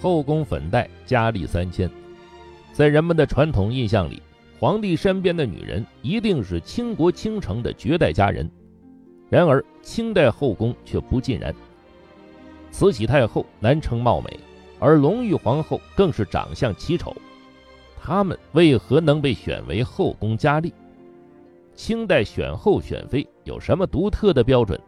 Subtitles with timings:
[0.00, 1.90] 后宫粉黛，佳丽三千。
[2.72, 4.22] 在人们的传统印象里，
[4.58, 8.50] 皇帝身边的女人一定是倾国倾城的绝代佳人。
[9.28, 11.54] 然而，清代后宫却不尽然。
[12.70, 14.40] 慈禧太后难称貌美，
[14.78, 17.14] 而隆裕皇后更是长相奇丑。
[18.00, 20.72] 她们为何能被选为后宫佳丽？
[21.74, 24.80] 清代选后选妃有什么独特的标准？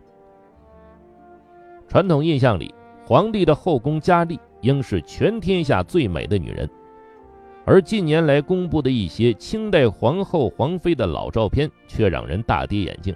[1.87, 2.75] 传统印象里，
[3.05, 6.69] 皇帝的后宫佳丽应是全天下最美的女人，
[7.65, 13.15] 而近年来公布的一些清代皇后、皇妃的老照片却让人大跌眼镜。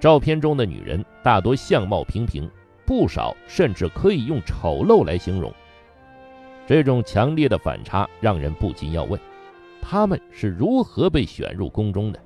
[0.00, 2.48] 照片中的女人大多相貌平平，
[2.86, 5.52] 不少甚至可以用丑陋来形容。
[6.66, 9.18] 这种强烈的反差让人不禁要问：
[9.82, 12.20] 她们是如何被选入宫中的？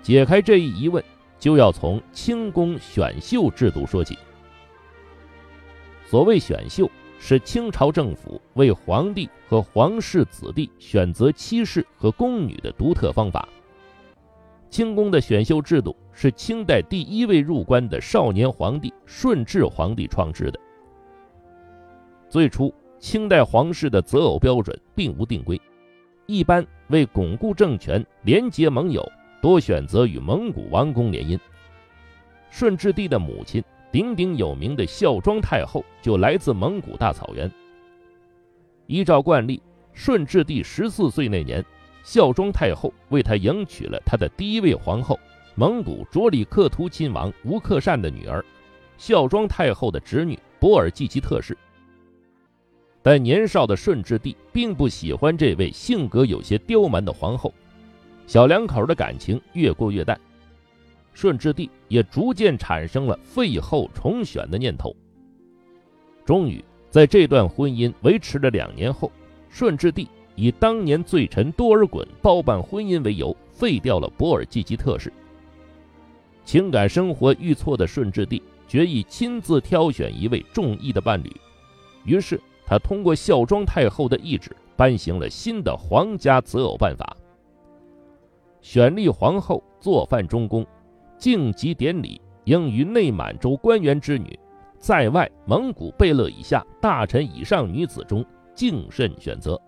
[0.00, 1.02] 解开这一疑问，
[1.38, 4.16] 就要从清宫选秀制度说起。
[6.14, 13.48] 所谓选秀，是清朝政府为皇帝和皇室子弟选择妻室和宫女的独特方法。
[14.70, 20.60] 清宫的选秀制度是清代第一位入关的少年皇帝顺治皇帝创制的。
[22.28, 25.60] 最初，清代皇室的择偶标准并无定规，
[26.26, 29.04] 一般为巩固政权、联结盟友，
[29.42, 31.36] 多选择与蒙古王公联姻。
[32.50, 33.60] 顺治帝的母亲
[33.94, 37.48] 鼎鼎有名的孝庄太后就来自蒙古大草原。
[38.88, 41.64] 依照惯例，顺治帝十四岁那年。
[42.02, 45.16] 孝庄太后为他迎娶了他的第一位皇后，
[45.54, 48.44] 蒙古卓里克图亲王吴克善的女儿，
[48.98, 51.56] 孝庄太后的侄女博尔济吉特氏。
[53.00, 57.54] 但年少的顺治帝并不喜欢这位性格有些刁蛮的皇后，
[58.26, 60.20] 小两口的感情越过越淡，
[61.14, 64.94] 顺治帝也逐渐产生了废后重选的念头。
[66.26, 69.10] 终于，在这段婚姻维持了两年后，
[69.48, 70.06] 顺治帝。
[70.36, 75.12] 以当年罪臣多尔衮包办婚姻为由，废掉了博尔济吉特氏。
[76.44, 81.30] 情感生活遇挫的顺治帝决意亲自挑选一位中意的伴侣，
[82.02, 87.16] 于是他通过孝庄太后的懿旨，颁行了新的皇家择偶办法：
[88.60, 90.66] 选立皇后做饭中宫，
[91.18, 94.38] 晋级典礼应于内满洲官员之女，
[94.78, 99.60] 在外蒙古贝勒以下大臣以上女子中敬慎选择。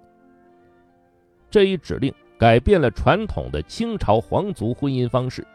[1.49, 5.47] 这一指令改变了传统的清朝皇族婚姻方式，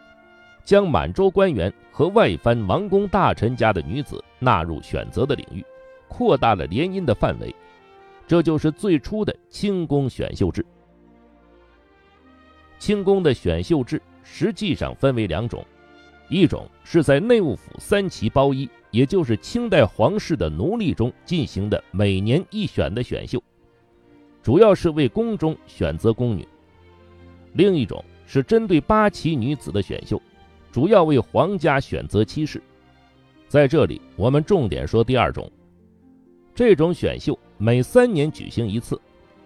[0.63, 5.63] 将满洲官员和外藩王公大臣家的女子纳入选择的领域，
[6.07, 7.53] 扩大了联姻的范围。
[8.25, 10.66] 这就是最初的清宫选秀制。
[12.80, 15.63] 清宫的选秀制实际上分为两种，
[16.31, 23.44] 一种是在内务府三旗包衣，也就是清代皇室的奴隶中进行的每年一选的选秀。
[24.42, 26.47] 主要是为宫中选择宫女，
[27.52, 30.22] 另一种是针对八旗女子的选秀，
[30.72, 32.63] 主要为皇家选择妻室。
[33.50, 35.52] 在这里，我们重点说第二种。
[36.56, 38.98] 这种选秀每三年举行一次，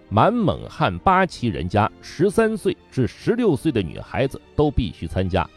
[0.07, 5.49] 满蒙汉八旗人家十三岁至十六岁的女孩子都必须参加。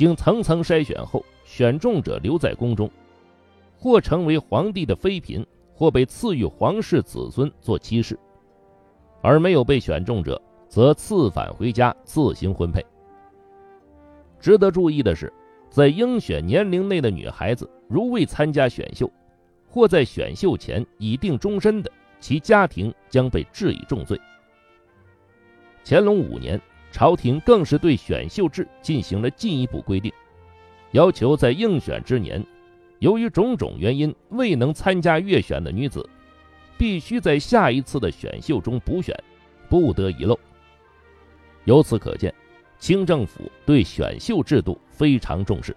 [0.00, 2.90] 经层层筛选后，选中者留在宫中，
[3.76, 5.44] 或成为皇帝的妃嫔，
[5.74, 8.18] 或被赐予皇室子孙做妻室。
[9.20, 10.40] 而没有被选中者，
[10.70, 12.82] 则赐返回家自行婚配。
[14.40, 15.30] 值得注意的是，
[15.68, 19.06] 在应选年龄内的女孩子，如未参加选秀，
[19.68, 24.18] 或在选秀前已定终身的，其家庭将被治以重罪。
[25.84, 26.58] 乾隆五年，
[26.92, 30.12] 朝廷更是对选秀制进行了进一步规定，
[30.92, 32.44] 要求在应选之年，
[32.98, 36.08] 由于种种原因未能参加阅选的女子。
[36.76, 39.14] 必须在下一次的选秀中补选，
[39.68, 40.40] 不得遗漏。
[41.66, 42.34] 由此可见，
[42.78, 45.76] 清政府对选秀制度非常重视。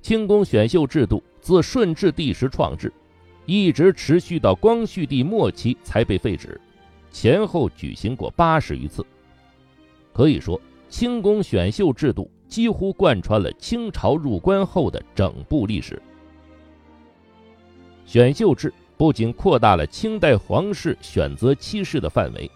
[0.00, 2.92] 清宫选秀制度自顺治帝时创制，
[3.46, 6.60] 一直持续到光绪帝末期才被废止，
[7.10, 9.04] 前后举行过八十余次。
[10.12, 16.00] 可以说，清宫选秀制度几乎贯穿了清朝入关后的整部历史。
[18.06, 18.72] 选秀制。
[19.00, 22.50] 不仅扩大了清代皇室选择妻室的范围，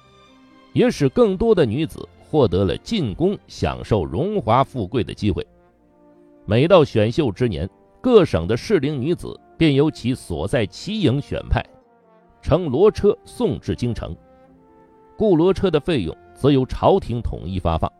[0.74, 5.46] 也使更多的女子获得了进宫享受荣华富贵的机会。
[6.44, 7.66] 每到选秀之年，
[7.98, 11.64] 各省的适龄女子便由其所在旗营选派，
[12.42, 14.14] 乘骡车送至京城，
[15.16, 17.90] 雇骡车的费用则由朝廷统一发放。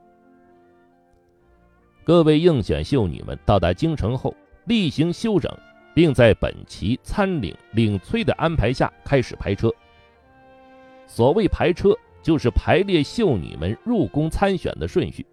[2.05, 4.35] 各位应选秀女们到达京城后，
[4.67, 5.51] 例行休整。
[5.95, 9.73] 并在本旗参领领崔的安排下开始排车。
[11.07, 15.25] 所谓排车，就是排列秀女们入宫参选的顺序。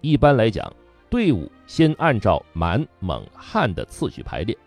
[0.00, 0.70] 一般来讲，
[1.08, 4.58] 队伍先按照满、蒙、汉的次序排列，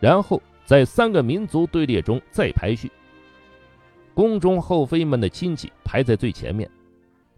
[0.00, 2.90] 然后在三个民族队列中再排序。
[4.16, 6.66] 宫中后妃们的亲戚排在最前面，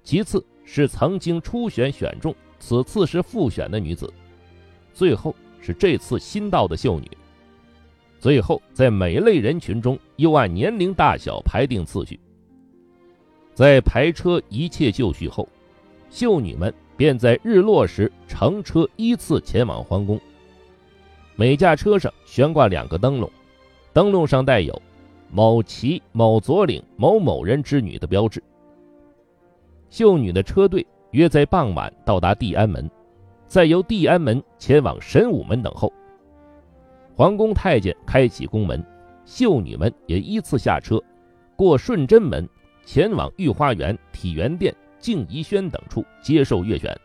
[0.04, 4.08] 其次是曾经初选选中，此次是复选的女子，
[4.94, 7.10] 最后是这次新到的秀女。
[8.20, 12.20] 最后在每类人群中又按年龄大小排定次序。
[13.54, 15.48] 在排车一切就绪后，
[16.10, 20.20] 秀女们便在日落时乘车依次前往皇宫。
[21.34, 23.28] 每架车上悬挂两个灯笼，
[23.92, 24.80] 灯笼上带有。
[25.30, 28.42] 某旗某左领某某人之女的标志。
[29.90, 32.90] 秀女的车队约在傍晚到达地安门，
[33.46, 35.92] 再由地安门前往神武门等候。
[37.14, 38.84] 皇宫太监开启宫门，
[39.24, 41.02] 秀女们也依次下车，
[41.56, 42.48] 过顺贞门，
[42.84, 46.96] 前往御花园、体元殿、静怡轩等处接受阅选。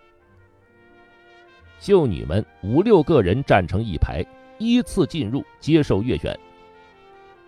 [1.80, 4.24] 秀女们五六个人站成一排，
[4.58, 6.38] 依次进入接受阅选。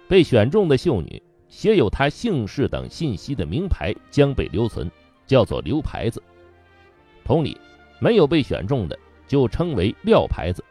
[0.08, 4.90] 被选中的秀女写有她姓氏等信息的名牌将被留存，
[5.26, 6.22] 叫做留牌子。
[7.24, 7.58] 同理，
[8.00, 8.98] 没有被选中的
[9.28, 10.64] 就称为撂牌子。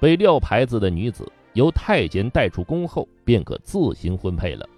[0.00, 4.68] 被撂牌子的女子由太监带出宫后，便可自行婚配了。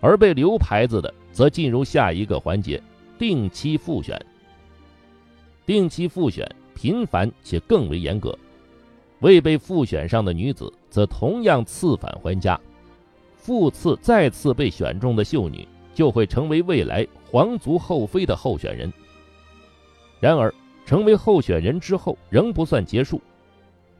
[0.00, 2.82] 而被留牌子的，则进入下一个环节——
[3.18, 4.20] 定期复选。
[5.64, 8.36] 定期复选频繁且更为严格。
[9.20, 12.56] 未被复选上的女子，则同样次返还家；
[13.34, 18.92] 复次再次被选中的秀女，就会成为未来皇族后妃的候选人。
[20.20, 20.54] 然而，
[20.86, 23.20] 成为候选人之后，仍不算结束，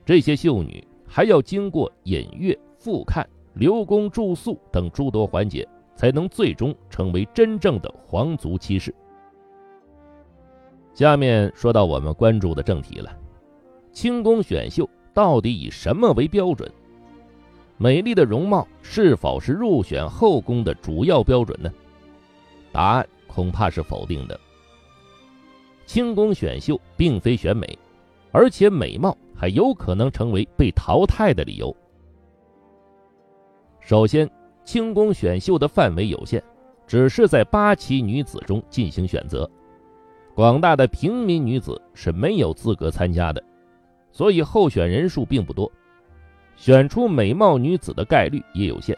[0.06, 8.94] 这些秀女还要经过引阅、复看、留宫住宿等诸多环节，才能最终成为真正的皇族妻室。
[10.94, 13.11] 下面说到我们关注的正题了：
[13.91, 14.88] 清宫选秀。
[15.12, 16.69] 到底以什么为标准？
[17.76, 21.73] 美丽的容貌是否是入选后宫的主要标准呢？
[22.73, 24.38] 答案恐怕是否定的。
[25.87, 27.79] 清宫选秀并非选美，
[28.32, 31.75] 而且美貌还有可能成为被淘汰的理由。
[33.81, 34.31] 首先，
[34.65, 36.43] 清宫选秀的范围有限，
[36.87, 39.49] 只是在八旗女子中进行选择，
[40.35, 43.43] 广大的平民女子是没有资格参加的。
[44.11, 45.70] 所以候选人数并不多，
[46.56, 48.97] 选出美貌女子的概率也有限。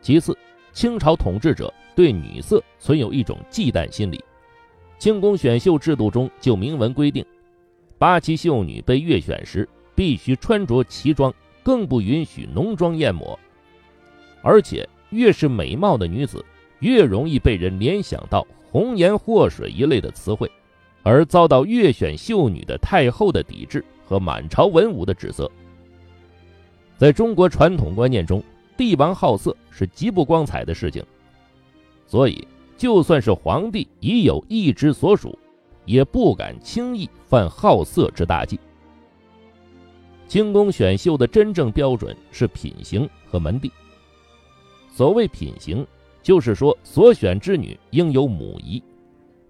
[0.00, 0.36] 其次，
[0.72, 4.22] 清朝统治者对女色存有一种忌惮心理，
[4.98, 7.24] 清宫选秀制度中就明文规定，
[7.98, 11.32] 八旗秀女被阅选时必须穿着旗装，
[11.62, 13.38] 更不允许浓妆艳抹。
[14.42, 16.44] 而且，越是美貌的女子，
[16.78, 20.50] 越容易被人联想到红颜祸水一类的词汇。
[21.04, 25.50] 而遭到越选秀女的太后的抵制和满朝文武的指责。
[26.98, 28.42] 在中国传统观念中，
[28.76, 31.00] 帝王好色是极不光彩的事情，
[32.08, 32.46] 所以
[32.76, 35.38] 就算是皇帝已有一之所属，
[35.84, 38.58] 也不敢轻易犯好色之大忌。
[40.26, 43.70] 清宫选秀的真正标准是品行和门第。
[44.90, 45.86] 所谓品行，
[46.20, 48.82] 就是说所选之女应有母仪。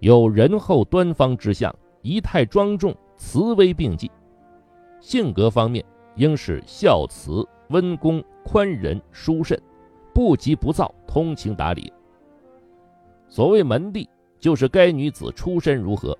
[0.00, 4.11] 有仁厚端方之相，仪态庄重，慈威并济。
[5.00, 5.82] 性格方面，
[6.18, 9.58] 应是孝慈、温恭、宽仁、淑慎，
[10.12, 11.92] 不急不躁，通情达理。
[13.28, 14.08] 所谓门第，
[14.40, 16.18] 就是该女子出身如何。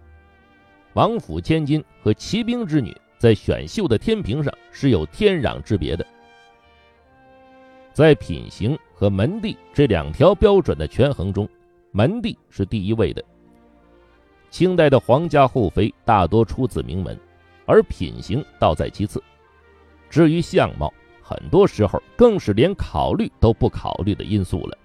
[0.95, 6.07] 王府千金和骑兵之女，在选秀的天平上是有天壤之别的。
[7.93, 11.49] 在品行和门第这两条标准的权衡中，
[11.91, 13.25] 门第是第一位的。
[14.49, 17.19] 清代的皇家后妃大多出自名门，
[17.67, 19.21] 而品行倒在其次。
[20.11, 24.79] 至于相貌，很多时候更是连考虑都不考虑的因素了。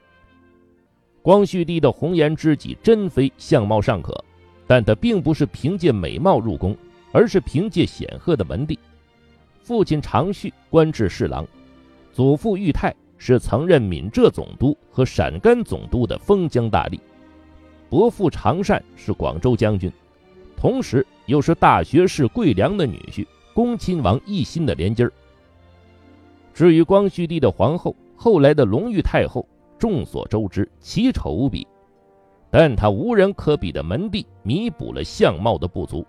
[1.21, 4.13] 光绪帝的红颜知己珍妃相貌尚可，
[4.67, 6.75] 但她并不是凭借美貌入宫，
[7.13, 8.77] 而是凭借显赫的门第。
[9.61, 11.47] 父亲常旭官至侍郎，
[12.11, 16.99] 祖父裕泰是曾任闽浙总督和陕甘总督的封疆大吏。
[17.89, 19.89] 伯父常善是广州将军，
[20.57, 25.13] 同时又是大学士桂良的女婿，恭亲王奕欣的连襟儿。
[26.53, 31.67] 至于光绪帝的皇后，后来的隆裕太后，众所周知，奇丑无比，
[32.51, 36.05] 但她无人可比的门第弥补了相貌的不足。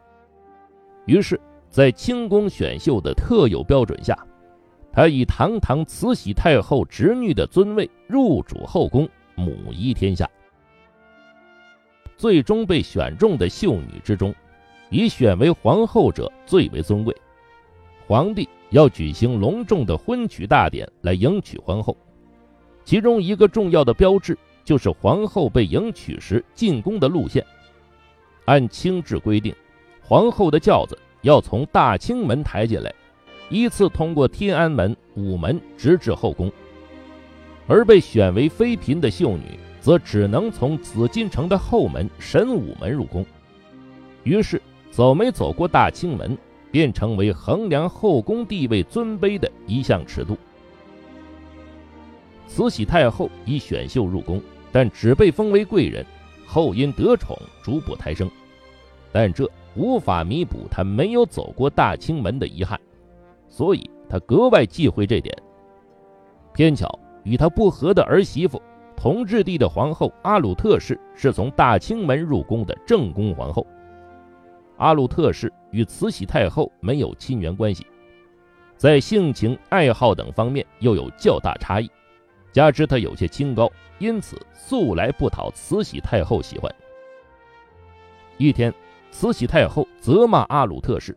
[1.06, 4.16] 于是，在清宫选秀的特有标准下，
[4.92, 10.28] 她以堂堂慈禧太后侄女的尊位入主后宫，母仪天下。
[12.16, 14.32] 最终被选中的秀女之中，
[14.88, 17.14] 以选为皇后者最为尊贵。
[18.06, 21.96] 皇帝要举行隆重的婚娶大典来迎娶皇后，
[22.84, 27.44] 其中一个重要的标志就是皇后被迎娶时进宫的路线。
[28.44, 29.54] 按清制规定，
[30.02, 32.92] 皇后的轿子要从大清门抬进来，
[33.48, 36.52] 依次通过天安门、午门，直至后宫。
[37.66, 39.58] 而被选为妃嫔的秀女。
[39.84, 43.22] 则只能从紫禁城的后门神武门入宫，
[44.22, 44.58] 于是
[44.90, 46.38] 走没走过大清门，
[46.74, 50.36] 便成为衡量后宫地位尊卑的一项尺度。
[52.48, 56.04] 慈禧太后以选秀入宫，但只被封为贵人，
[56.44, 58.28] 后因得宠逐步抬升，
[59.12, 62.80] 但这无法弥补她没有走过大清门的遗憾，
[63.48, 65.32] 所以她格外忌讳这点。
[66.52, 68.60] 偏巧与她不和的儿媳妇。
[68.96, 73.64] 同治帝的皇后阿鲁特氏是从大清门入宫的正宫皇后。
[74.76, 77.86] 阿鲁特氏与慈禧太后没有亲缘关系，
[78.76, 81.90] 在性情、爱好等方面又有较大差异，
[82.52, 86.74] 加之她有些清高，因此素来不讨慈禧太后喜欢。
[88.36, 88.74] 一天，
[89.10, 91.16] 慈禧太后责骂阿鲁特氏，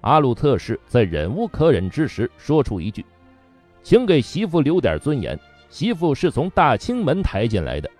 [0.00, 3.04] 阿鲁特氏在忍无可忍之时说出一句
[3.82, 7.90] ：“请给媳妇留点尊严。”媳妇是从大清门抬进来的，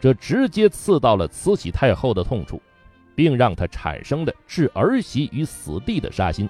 [0.00, 2.60] 这直接刺到了慈禧太后的痛处，
[3.14, 6.48] 并让他产生了置儿媳于死地的杀心。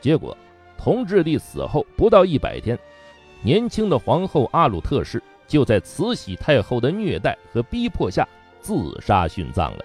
[0.00, 0.36] 结果，
[0.78, 2.78] 同治帝死后不到一百天，
[3.42, 8.26] 年轻的皇后阿鲁特氏就在慈禧太后的虐待和逼迫下
[8.60, 9.84] 自杀殉葬了。